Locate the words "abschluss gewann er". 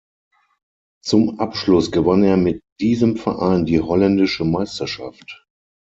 1.39-2.35